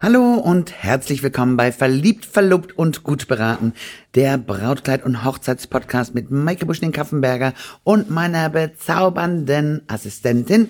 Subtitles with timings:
[0.00, 3.72] Hallo und herzlich willkommen bei Verliebt, Verlobt und Gut beraten,
[4.14, 10.68] der Brautkleid- und Hochzeitspodcast mit Maike Buschning-Kaffenberger und meiner bezaubernden Assistentin.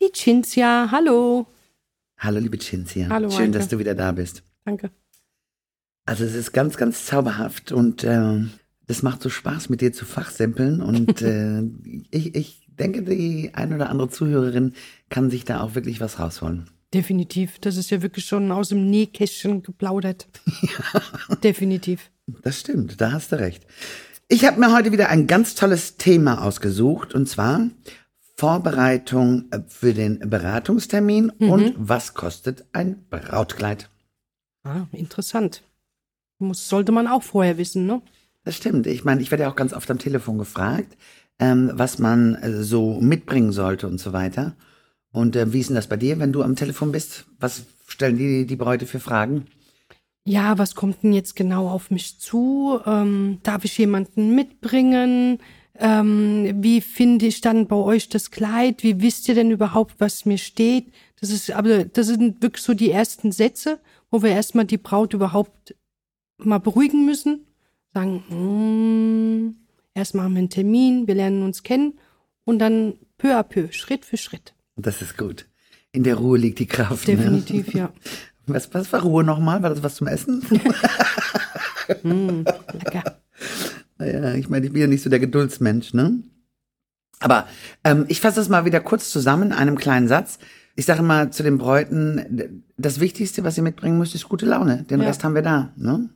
[0.00, 1.46] Die Cinzia, hallo.
[2.18, 3.08] Hallo, liebe Cinzia.
[3.08, 3.52] Hallo, Schön, Maike.
[3.52, 4.42] dass du wieder da bist.
[4.64, 4.90] Danke.
[6.04, 8.40] Also es ist ganz, ganz zauberhaft und äh,
[8.88, 11.62] das macht so Spaß, mit dir zu fachsimpeln und äh,
[12.10, 14.74] ich, ich denke, die ein oder andere Zuhörerin
[15.08, 16.68] kann sich da auch wirklich was rausholen.
[16.96, 17.58] Definitiv.
[17.60, 20.28] Das ist ja wirklich schon aus dem Nähkästchen geplaudert.
[21.44, 22.10] Definitiv.
[22.42, 23.66] Das stimmt, da hast du recht.
[24.28, 27.68] Ich habe mir heute wieder ein ganz tolles Thema ausgesucht und zwar
[28.36, 33.90] Vorbereitung für den Beratungstermin und was kostet ein Brautkleid.
[34.64, 35.64] Ah, interessant.
[36.38, 38.00] Muss, sollte man auch vorher wissen, ne?
[38.42, 38.86] Das stimmt.
[38.86, 40.96] Ich meine, ich werde ja auch ganz oft am Telefon gefragt,
[41.38, 44.56] ähm, was man äh, so mitbringen sollte und so weiter.
[45.12, 47.26] Und äh, wie ist denn das bei dir, wenn du am Telefon bist?
[47.38, 49.46] Was stellen die, die Bräute für Fragen?
[50.24, 52.80] Ja, was kommt denn jetzt genau auf mich zu?
[52.84, 55.38] Ähm, darf ich jemanden mitbringen?
[55.78, 58.82] Ähm, wie finde ich dann bei euch das Kleid?
[58.82, 60.86] Wie wisst ihr denn überhaupt, was mir steht?
[61.20, 63.78] Das ist, aber das sind wirklich so die ersten Sätze,
[64.10, 65.76] wo wir erstmal die Braut überhaupt
[66.38, 67.46] mal beruhigen müssen.
[67.94, 69.56] Sagen, mm,
[69.94, 71.98] erst machen wir einen Termin, wir lernen uns kennen
[72.44, 74.55] und dann peu à peu, Schritt für Schritt.
[74.76, 75.46] Das ist gut.
[75.92, 77.08] In der Ruhe liegt die Kraft.
[77.08, 77.80] Definitiv, ne?
[77.80, 77.92] ja.
[78.46, 79.62] Was, was war Ruhe nochmal?
[79.62, 80.42] War das was zum Essen?
[82.02, 83.20] Lecker.
[83.98, 86.22] Naja, ich meine, ich bin ja nicht so der Geduldsmensch, ne?
[87.20, 87.46] Aber
[87.82, 90.38] ähm, ich fasse das mal wieder kurz zusammen in einem kleinen Satz.
[90.74, 94.82] Ich sage mal zu den Bräuten, das Wichtigste, was ihr mitbringen müsst, ist gute Laune.
[94.82, 95.06] Den Ja.
[95.06, 95.72] Rest haben wir da.
[95.76, 96.10] Ne?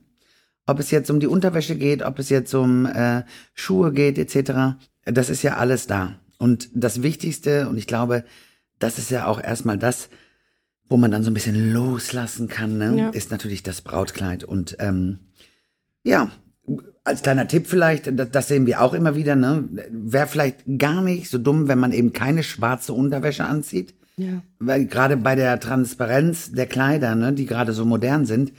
[0.67, 3.23] Ob es jetzt um die Unterwäsche geht, ob es jetzt um äh,
[3.55, 4.77] Schuhe geht, etc.
[5.05, 6.19] Das ist ja alles da.
[6.37, 8.23] Und das Wichtigste, und ich glaube,
[8.83, 10.09] das ist ja auch erstmal das,
[10.89, 12.97] wo man dann so ein bisschen loslassen kann, ne?
[12.97, 13.09] Ja.
[13.09, 14.43] ist natürlich das Brautkleid.
[14.43, 15.19] Und ähm,
[16.03, 16.29] ja,
[17.03, 19.69] als kleiner Tipp vielleicht, das, sehen wir auch immer wieder, ne?
[19.89, 23.95] Wäre vielleicht gar nicht so dumm, wenn man eben keine schwarze Unterwäsche anzieht.
[24.17, 24.43] Ja.
[24.59, 28.51] Weil gerade bei der Transparenz der Kleider, ne, die gerade so modern sind,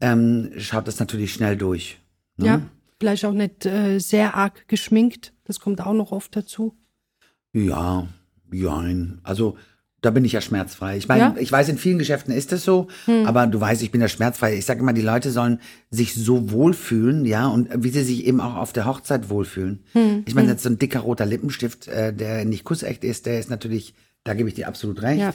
[0.00, 2.00] ähm, schaut das natürlich schnell durch.
[2.36, 2.46] Ne?
[2.46, 2.62] Ja,
[2.98, 5.32] vielleicht auch nicht äh, sehr arg geschminkt.
[5.44, 6.74] Das kommt auch noch oft dazu.
[7.52, 8.08] Ja,
[8.54, 9.18] jein.
[9.22, 9.56] Also
[10.00, 10.98] da bin ich ja schmerzfrei.
[10.98, 11.34] Ich meine, Ja?
[11.38, 12.88] ich weiß, in vielen Geschäften ist es so,
[13.24, 14.54] aber du weißt, ich bin ja schmerzfrei.
[14.56, 15.60] Ich sage immer, die Leute sollen
[15.90, 19.82] sich so wohlfühlen, ja, und wie sie sich eben auch auf der Hochzeit wohlfühlen.
[20.26, 23.48] Ich meine, jetzt so ein dicker roter Lippenstift, äh, der nicht kussecht ist, der ist
[23.48, 23.94] natürlich,
[24.24, 25.20] da gebe ich dir absolut recht.
[25.20, 25.32] Ja.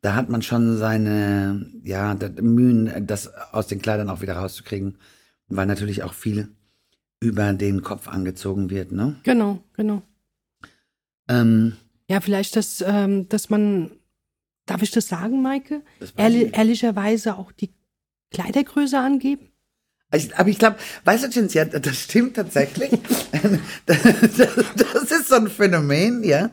[0.00, 4.98] Da hat man schon seine, ja, Mühen, das aus den Kleidern auch wieder rauszukriegen,
[5.48, 6.48] weil natürlich auch viel
[7.20, 9.16] über den Kopf angezogen wird, ne?
[9.22, 10.02] Genau, genau.
[11.28, 11.74] Ähm,
[12.08, 13.90] Ja, vielleicht, dass, ähm, dass man,
[14.66, 15.82] darf ich das sagen, Maike?
[16.00, 16.56] Das weiß ich Ehrli nicht.
[16.56, 17.70] ehrlicherweise auch die
[18.30, 19.48] Kleidergröße angeben?
[20.14, 22.90] Ich, aber ich glaube, weißt du, Cinzia, das stimmt tatsächlich.
[23.86, 26.50] das, das ist so ein Phänomen, ja.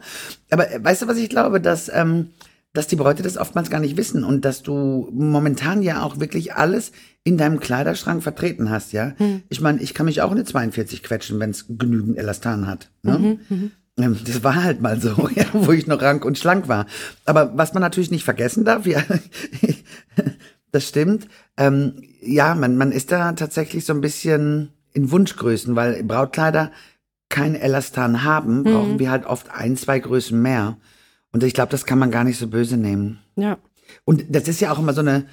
[0.50, 2.32] Aber äh, weißt du, was ich glaube, dass, ähm,
[2.74, 6.54] dass die Bräute das oftmals gar nicht wissen und dass du momentan ja auch wirklich
[6.54, 6.92] alles
[7.24, 9.16] in deinem Kleiderschrank vertreten hast, ja.
[9.48, 12.92] Ich meine, ich kann mich auch eine 42 quetschen, wenn es genügend Elastan hat.
[13.04, 13.40] Ne?
[13.50, 16.86] Ähm, Das war halt mal so, ja, wo ich noch rank und schlank war.
[17.26, 19.02] Aber was man natürlich nicht vergessen darf, ja,
[20.72, 21.28] das stimmt.
[21.58, 26.72] Ähm, ja, man, man ist da tatsächlich so ein bisschen in Wunschgrößen, weil Brautkleider
[27.30, 30.78] kein Elastan haben, brauchen wir halt oft ein, zwei Größen mehr.
[31.32, 33.20] Und ich glaube, das kann man gar nicht so böse nehmen.
[33.36, 33.58] Ja.
[34.06, 35.26] Und das ist ja auch immer so eine,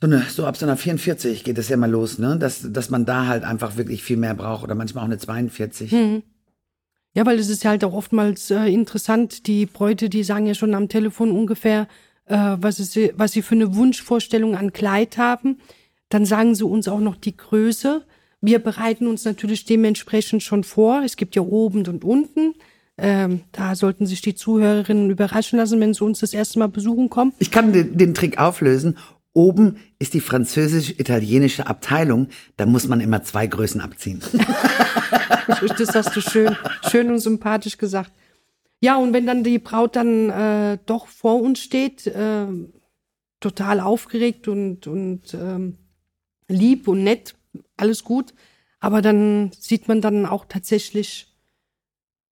[0.00, 2.38] so eine, so ab so einer 44 geht es ja immer los, ne?
[2.38, 6.22] Dass, dass man da halt einfach wirklich viel mehr braucht oder manchmal auch eine 42.
[7.14, 10.74] Ja, weil es ist halt auch oftmals äh, interessant, die Bräute, die sagen ja schon
[10.74, 11.88] am Telefon ungefähr,
[12.26, 15.58] äh, was, es, was sie für eine Wunschvorstellung an Kleid haben.
[16.08, 18.04] Dann sagen sie uns auch noch die Größe.
[18.40, 21.02] Wir bereiten uns natürlich dementsprechend schon vor.
[21.04, 22.54] Es gibt ja oben und unten.
[22.96, 27.10] Ähm, da sollten sich die Zuhörerinnen überraschen lassen, wenn sie uns das erste Mal besuchen
[27.10, 27.32] kommen.
[27.38, 28.98] Ich kann den, den Trick auflösen.
[29.32, 32.28] Oben ist die französisch-italienische Abteilung.
[32.56, 34.22] Da muss man immer zwei Größen abziehen.
[35.78, 36.56] Das hast du schön,
[36.90, 38.12] schön und sympathisch gesagt.
[38.80, 42.46] Ja, und wenn dann die Braut dann äh, doch vor uns steht, äh,
[43.40, 45.76] total aufgeregt und, und ähm,
[46.48, 47.34] lieb und nett,
[47.76, 48.32] alles gut,
[48.78, 51.34] aber dann sieht man dann auch tatsächlich,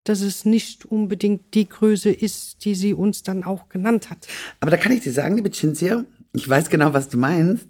[0.03, 4.27] dass es nicht unbedingt die Größe ist, die sie uns dann auch genannt hat.
[4.59, 6.05] Aber da kann ich dir sagen, liebe Cinzia,
[6.37, 7.67] ich weiß genau, was du meinst.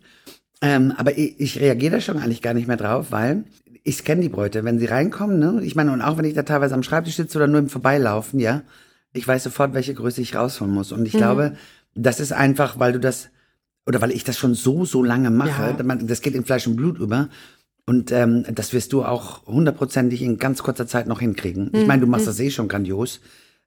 [0.61, 3.43] Ähm, aber ich, ich reagiere da schon eigentlich gar nicht mehr drauf, weil
[3.83, 5.61] ich kenne die Bräute, wenn sie reinkommen, ne?
[5.63, 8.39] Ich meine, und auch wenn ich da teilweise am Schreibtisch sitze oder nur im Vorbeilaufen,
[8.39, 8.63] ja,
[9.13, 10.91] ich weiß sofort, welche Größe ich rausholen muss.
[10.91, 11.55] Und ich glaube,
[11.95, 13.29] das ist einfach, weil du das
[13.85, 15.95] oder weil ich das schon so, so lange mache, Ja.
[15.95, 17.29] das geht in Fleisch und Blut über.
[17.85, 21.69] Und ähm, das wirst du auch hundertprozentig in ganz kurzer Zeit noch hinkriegen.
[21.73, 23.21] Ich meine, du machst das eh schon grandios,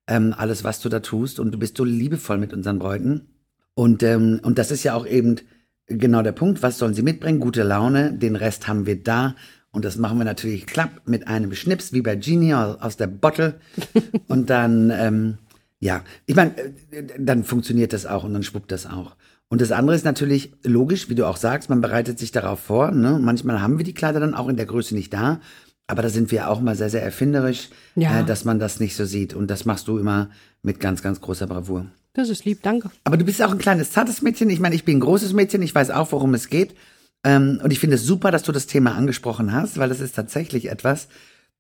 [0.06, 1.40] ähm, alles, was du da tust.
[1.40, 3.28] Und du bist so liebevoll mit unseren Bräuten.
[3.74, 5.36] Und, ähm, und das ist ja auch eben
[5.86, 6.62] genau der Punkt.
[6.62, 7.40] Was sollen sie mitbringen?
[7.40, 8.12] Gute Laune.
[8.12, 9.34] Den Rest haben wir da.
[9.72, 13.60] Und das machen wir natürlich klapp mit einem Schnips, wie bei Genie aus, der Bottle.
[14.28, 15.38] und dann, ähm,
[15.78, 19.16] ja, ich meine, äh, dann funktioniert das auch und dann schwuppt das auch.
[19.48, 22.90] Und das andere ist natürlich logisch, wie du auch sagst, man bereitet sich darauf vor.
[22.92, 23.18] Ne?
[23.20, 25.40] Manchmal haben wir die Kleider dann auch in der Größe nicht da.
[25.88, 28.20] Aber da sind wir auch mal sehr, sehr erfinderisch, Ja.
[28.20, 29.34] äh, dass man das nicht so sieht.
[29.34, 30.30] Und das machst du immer
[30.62, 31.86] mit ganz, ganz großer Bravour.
[32.12, 32.90] Das ist lieb, danke.
[33.04, 34.50] Aber du bist auch ein kleines, zartes Mädchen.
[34.50, 35.62] Ich meine, ich bin ein großes Mädchen.
[35.62, 36.74] Ich weiß auch, worum es geht.
[37.24, 40.16] Ähm, und ich finde es super, dass du das Thema angesprochen hast, weil das ist
[40.16, 41.08] tatsächlich etwas,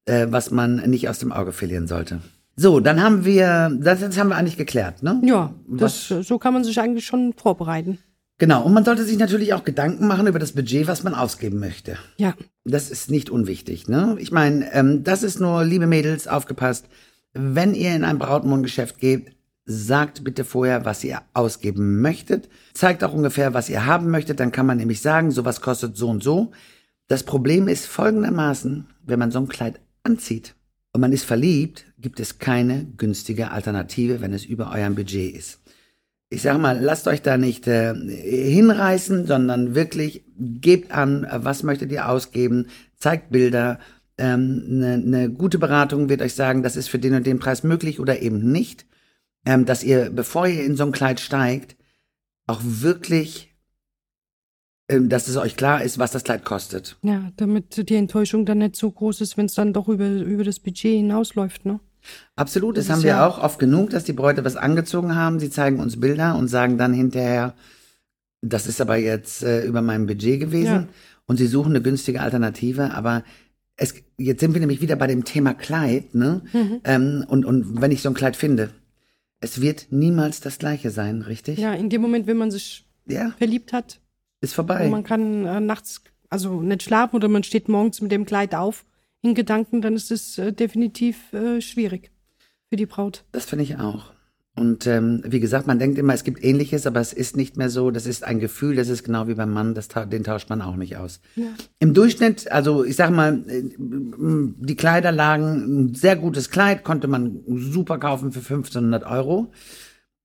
[0.06, 2.20] äh, was man nicht aus dem Auge verlieren sollte.
[2.56, 5.20] So, dann haben wir, das, das haben wir eigentlich geklärt, ne?
[5.24, 7.98] Ja, das, so kann man sich eigentlich schon vorbereiten.
[8.38, 8.64] Genau.
[8.64, 11.96] Und man sollte sich natürlich auch Gedanken machen über das Budget, was man ausgeben möchte.
[12.16, 14.16] Ja, Das ist nicht unwichtig, ne?
[14.18, 16.86] Ich meine, ähm, das ist nur, liebe Mädels, aufgepasst.
[17.34, 22.48] Wenn ihr in ein Brautmodengeschäft geht, sagt bitte vorher, was ihr ausgeben möchtet.
[22.74, 24.40] Zeigt auch ungefähr, was ihr haben möchtet.
[24.40, 26.50] Dann kann man nämlich sagen, sowas kostet so und so.
[27.08, 30.54] Das Problem ist folgendermaßen, wenn man so ein Kleid anzieht
[30.92, 35.60] und man ist verliebt, gibt es keine günstige Alternative, wenn es über eurem Budget ist
[36.30, 41.90] ich sag mal, lasst euch da nicht äh, hinreißen, sondern wirklich gebt an, was möchtet
[41.90, 43.80] ihr ausgeben, zeigt Bilder.
[44.16, 47.64] Ähm, Eine ne gute Beratung wird euch sagen, das ist für den und den Preis
[47.64, 48.86] möglich oder eben nicht.
[49.46, 51.76] Ähm, dass ihr, bevor ihr in so ein Kleid steigt,
[52.46, 53.54] auch wirklich,
[54.88, 56.96] ähm, dass es euch klar ist, was das Kleid kostet.
[57.02, 60.44] ja, damit die Enttäuschung dann nicht so groß ist, wenn es dann doch über, über
[60.44, 61.80] das Budget hinausläuft, ne?
[62.34, 65.38] Absolut, das, Das haben wir ja- auch oft genug, dass die Bräute was angezogen haben.
[65.38, 67.54] Sie zeigen uns Bilder und sagen dann hinterher,
[68.42, 70.64] das ist aber jetzt äh, über meinem Budget gewesen.
[70.66, 70.88] Ja.
[71.26, 72.94] Und sie suchen eine günstige Alternative.
[72.94, 73.22] Aber
[73.76, 76.14] es, jetzt sind wir nämlich wieder bei dem Thema Kleid.
[76.14, 76.40] Ne?
[76.54, 76.80] Mhm.
[76.84, 78.70] Ähm, und, und wenn ich so ein Kleid finde,
[79.40, 81.58] es wird niemals das gleiche sein, richtig?
[81.58, 84.00] Ja, in dem Moment, wenn man sich Ja, verliebt hat
[84.40, 84.88] ist und vorbei.
[84.88, 88.84] man kann äh, nachts also nicht schlafen oder man steht morgens mit dem Kleid auf
[89.22, 92.10] in Gedanken, dann ist es äh, definitiv äh, schwierig
[92.68, 93.24] für die Braut.
[93.32, 94.12] Das finde ich auch.
[94.60, 97.70] Und ähm, wie gesagt, man denkt immer, es gibt Ähnliches, aber es ist nicht mehr
[97.70, 97.90] so.
[97.90, 100.76] Das ist ein Gefühl, das ist genau wie beim Mann, das, den tauscht man auch
[100.76, 101.22] nicht aus.
[101.78, 105.46] Im Durchschnitt, also ich sag mal, äh, die Kleider lagen,
[105.86, 109.50] ein sehr gutes Kleid konnte man super kaufen für 1500 Euro.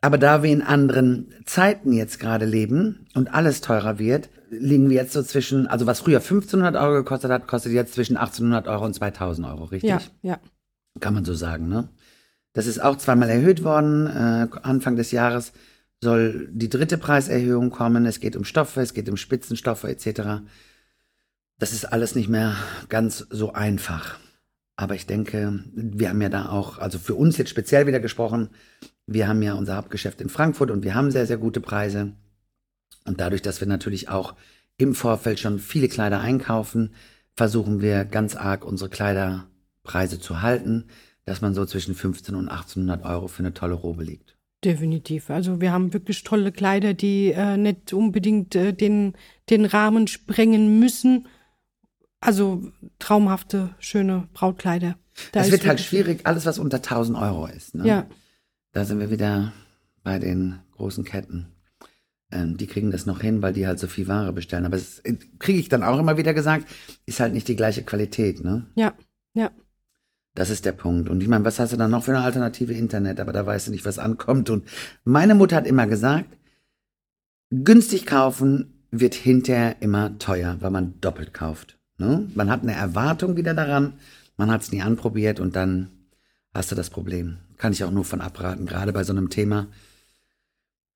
[0.01, 4.97] Aber da wir in anderen Zeiten jetzt gerade leben und alles teurer wird, liegen wir
[4.97, 8.83] jetzt so zwischen, also was früher 1500 Euro gekostet hat, kostet jetzt zwischen 1800 Euro
[8.83, 9.89] und 2000 Euro, richtig?
[9.89, 10.39] Ja, ja.
[10.99, 11.87] Kann man so sagen, ne?
[12.55, 14.07] Das ist auch zweimal erhöht worden.
[14.07, 15.51] Äh, Anfang des Jahres
[16.01, 18.05] soll die dritte Preiserhöhung kommen.
[18.05, 20.41] Es geht um Stoffe, es geht um Spitzenstoffe etc.
[21.59, 22.55] Das ist alles nicht mehr
[22.87, 24.17] ganz so einfach.
[24.77, 28.49] Aber ich denke, wir haben ja da auch, also für uns jetzt speziell wieder gesprochen,
[29.05, 32.13] wir haben ja unser Hauptgeschäft in Frankfurt und wir haben sehr, sehr gute Preise.
[33.03, 34.33] Und dadurch, dass wir natürlich auch
[34.77, 36.93] im Vorfeld schon viele Kleider einkaufen,
[37.35, 40.85] versuchen wir ganz arg unsere Kleiderpreise zu halten,
[41.25, 44.37] dass man so zwischen 15 und 1800 Euro für eine tolle Robe liegt.
[44.63, 45.29] Definitiv.
[45.29, 49.13] Also wir haben wirklich tolle Kleider, die äh, nicht unbedingt äh, den,
[49.49, 51.27] den Rahmen sprengen müssen.
[52.19, 54.97] Also traumhafte, schöne Brautkleider.
[55.31, 57.75] Da es wird halt schwierig, alles was unter 1000 Euro ist.
[57.75, 57.87] Ne?
[57.87, 58.07] Ja,
[58.71, 59.53] Da sind wir wieder
[60.03, 61.47] bei den großen Ketten.
[62.31, 64.65] Ähm, die kriegen das noch hin, weil die halt so viel Ware bestellen.
[64.65, 66.67] Aber es äh, kriege ich dann auch immer wieder gesagt,
[67.05, 68.43] ist halt nicht die gleiche Qualität.
[68.43, 68.65] Ne?
[68.75, 68.93] ja,
[69.33, 69.51] ja.
[70.35, 71.09] Das ist der Punkt.
[71.09, 73.19] Und ich meine, was hast du dann noch für eine Alternative Internet?
[73.19, 74.49] Aber da weißt du nicht, was ankommt.
[74.49, 74.67] Und
[75.05, 76.37] meine Mutter hat immer gesagt,
[77.49, 81.77] günstig kaufen wird hinterher immer teuer, weil man doppelt kauft.
[81.97, 82.27] Ne?
[82.35, 83.93] Man hat eine Erwartung wieder daran,
[84.37, 85.89] man hat es nie anprobiert und dann
[86.53, 87.37] hast du das Problem.
[87.57, 89.67] Kann ich auch nur von abraten, gerade bei so einem Thema.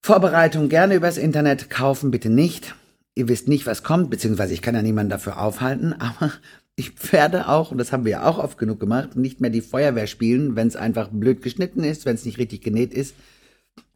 [0.02, 2.76] Vorbereitung gerne übers Internet, kaufen bitte nicht.
[3.16, 6.32] Ihr wisst nicht, was kommt, beziehungsweise ich kann ja niemanden dafür aufhalten, aber
[6.80, 9.62] ich werde auch, und das haben wir ja auch oft genug gemacht, nicht mehr die
[9.62, 13.16] Feuerwehr spielen, wenn es einfach blöd geschnitten ist, wenn es nicht richtig genäht ist.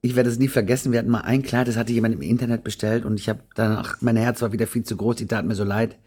[0.02, 2.66] Ich werde es nie vergessen, wir hatten mal ein Kleid, das hatte jemand im Internet
[2.66, 5.56] bestellt und ich habe danach, mein Herz war wieder viel zu groß, die tat mir
[5.56, 5.98] so leid.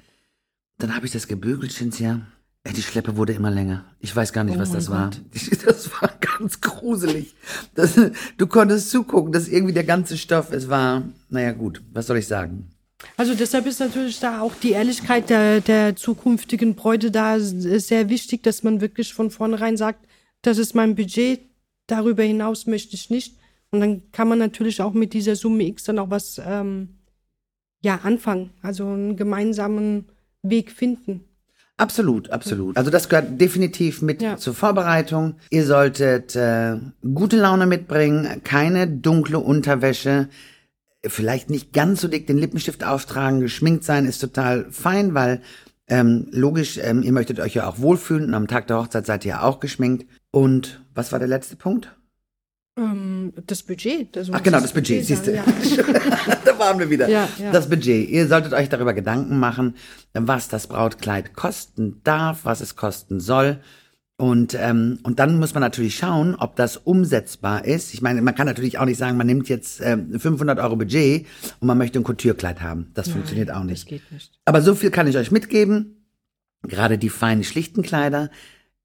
[0.76, 2.26] Dann habe ich das gebügelt, Cynthia.
[2.64, 3.86] Ey, die Schleppe wurde immer länger.
[4.00, 5.10] Ich weiß gar nicht, Oh was das war.
[5.10, 5.22] Gott.
[5.64, 7.34] Das war ganz gruselig.
[7.74, 7.98] Das,
[8.36, 12.26] du konntest zugucken, dass irgendwie der ganze Stoff, es war, naja gut, was soll ich
[12.26, 12.70] sagen?
[13.16, 18.42] Also deshalb ist natürlich da auch die Ehrlichkeit der, der zukünftigen Bräute da sehr wichtig,
[18.42, 20.06] dass man wirklich von vornherein sagt,
[20.42, 21.40] das ist mein Budget,
[21.86, 23.36] darüber hinaus möchte ich nicht.
[23.70, 26.98] Und dann kann man natürlich auch mit dieser Summe X dann auch was ähm,
[27.80, 28.50] ja, anfangen.
[28.62, 30.06] Also einen gemeinsamen
[30.42, 31.24] Weg finden.
[31.78, 32.76] Absolut, absolut.
[32.76, 34.36] Also das gehört definitiv mit Ja.
[34.36, 35.34] zur Vorbereitung.
[35.50, 40.28] Ihr solltet äh, gute Laune mitbringen, keine dunkle Unterwäsche,
[41.08, 45.40] vielleicht nicht ganz so dick den Lippenstift auftragen, geschminkt sein ist total fein, weil
[45.88, 49.24] ähm, logisch, ähm, ihr möchtet euch ja auch wohlfühlen und am Tag der Hochzeit seid
[49.24, 50.06] ihr ja auch geschminkt.
[50.32, 51.96] Und was war der letzte Punkt?
[52.78, 54.16] Ähm, das Budget.
[54.16, 55.34] Also Ach genau, das Budget, siehst du.
[55.34, 55.44] Ja.
[56.44, 57.08] da waren wir wieder.
[57.08, 57.52] Ja, ja.
[57.52, 58.08] Das Budget.
[58.08, 59.76] Ihr solltet euch darüber Gedanken machen,
[60.12, 63.60] was das Brautkleid kosten darf, was es kosten soll.
[64.18, 67.92] Und, ähm, und dann muss man natürlich schauen, ob das umsetzbar ist.
[67.92, 71.26] Ich meine, man kann natürlich auch nicht sagen, man nimmt jetzt ähm, 500 Euro Budget
[71.60, 72.90] und man möchte ein Couture-Kleid haben.
[72.94, 73.82] Das funktioniert auch nicht.
[73.82, 74.32] Das geht nicht.
[74.46, 76.06] Aber so viel kann ich euch mitgeben.
[76.62, 78.30] Gerade die feinen, schlichten Kleider.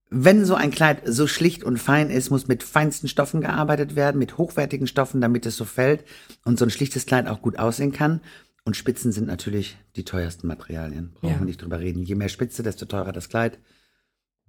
[0.09, 4.19] Wenn so ein Kleid so schlicht und fein ist, muss mit feinsten Stoffen gearbeitet werden,
[4.19, 6.03] mit hochwertigen Stoffen, damit es so fällt
[6.43, 8.19] und so ein schlichtes Kleid auch gut aussehen kann.
[8.65, 11.13] Und Spitzen sind natürlich die teuersten Materialien.
[11.13, 11.39] Brauchen Ja.
[11.39, 12.03] wir nicht drüber reden.
[12.03, 13.57] Je mehr Spitze, desto teurer das Kleid.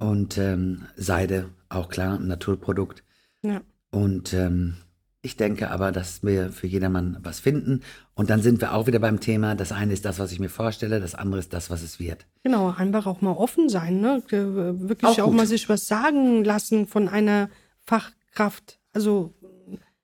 [0.02, 3.04] Und ähm, Seide, auch klar, ein Naturprodukt.
[3.42, 3.60] Ja.
[3.90, 4.74] Und ähm,
[5.20, 7.82] ich denke aber, dass wir für jedermann was finden.
[8.14, 9.54] Und dann sind wir auch wieder beim Thema.
[9.54, 12.26] Das eine ist das, was ich mir vorstelle, das andere ist das, was es wird.
[12.42, 14.22] Genau, einfach auch mal offen sein, ne?
[14.28, 17.48] Wirklich Auch auch, mal sich was sagen lassen von einer
[17.84, 18.80] Fachkraft.
[18.92, 19.32] Also,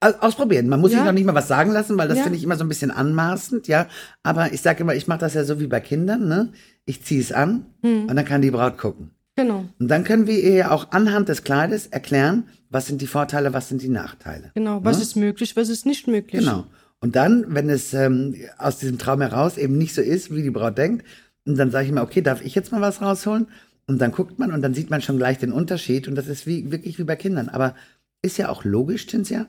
[0.00, 0.69] ausprobieren.
[0.69, 1.07] Man muss sich Ja.
[1.07, 2.23] noch nicht mal was sagen lassen, weil das Ja.
[2.23, 3.88] finde ich immer so ein bisschen anmaßend, ja.
[4.23, 6.52] Aber ich sage immer, ich mache das ja so wie bei Kindern, ne?
[6.85, 8.07] Ich ziehe es an Hm.
[8.07, 9.11] und dann kann die Braut gucken.
[9.38, 13.07] Genau, Und dann können wir ihr ja auch anhand des Kleides erklären, was sind die
[13.07, 14.50] Vorteile, was sind die Nachteile.
[14.54, 14.85] genau.
[14.85, 15.02] Was Ne?
[15.02, 16.40] ist möglich, was ist nicht möglich.
[16.45, 16.66] Genau.
[17.00, 20.50] Und dann, wenn es ähm, aus diesem Traum heraus eben nicht so ist, wie die
[20.50, 21.07] Braut denkt,
[21.47, 23.47] und dann sage ich immer, okay, darf ich jetzt mal was rausholen?
[23.87, 26.09] Und dann guckt man und dann sieht man schon gleich den Unterschied.
[26.09, 27.49] Und das ist wie, wirklich wie bei Kindern.
[27.49, 27.75] Aber
[28.21, 29.47] ist ja auch logisch, Cynthia.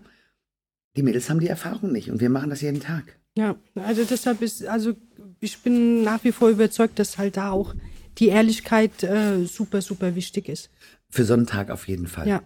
[0.96, 3.18] Die Mädels haben die Erfahrung nicht und wir machen das jeden Tag.
[3.36, 4.94] Ja, also deshalb ist, also
[5.42, 7.74] ich bin nach wie vor überzeugt, dass halt da auch
[8.20, 10.70] die Ehrlichkeit äh, super, super wichtig ist.
[11.10, 12.28] Für so einen Tag auf jeden Fall.
[12.28, 12.42] Ja.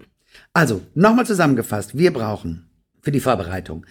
[0.53, 1.98] Also, nochmal zusammengefasst.
[1.98, 2.70] Wir brauchen
[3.01, 3.86] für die Vorbereitung,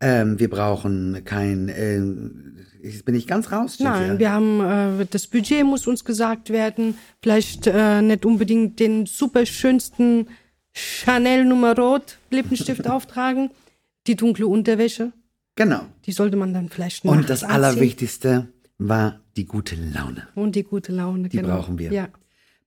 [0.00, 3.78] ähm, wir brauchen kein, äh, jetzt bin ich ganz raus.
[3.80, 6.96] Nein, wir haben äh, das Budget muss uns gesagt werden.
[7.20, 10.28] Vielleicht äh, nicht unbedingt den super schönsten
[10.72, 13.50] Chanel Nummer Rot Lippenstift auftragen.
[14.06, 15.12] Die dunkle Unterwäsche,
[15.56, 15.80] Genau.
[16.06, 17.56] die sollte man dann vielleicht Und das anziehen.
[17.56, 20.28] Allerwichtigste war die gute Laune.
[20.34, 21.28] Und die gute Laune.
[21.28, 21.56] Die genau.
[21.56, 21.92] brauchen wir.
[21.92, 22.08] Ja,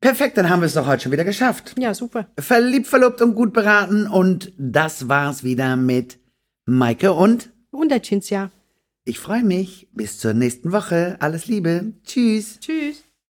[0.01, 1.75] Perfekt, dann haben wir es doch heute schon wieder geschafft.
[1.77, 2.27] ja super.
[2.39, 4.07] Verliebt, verlobt und gut beraten.
[4.07, 6.17] Und das war's wieder mit
[6.65, 8.49] Maike und Und der Cinzia.
[9.05, 9.89] ich freue mich.
[9.93, 11.17] Bis zur nächsten Woche.
[11.19, 11.93] Alles Liebe.
[12.03, 12.59] Tschüss.
[12.59, 13.03] Tschüss.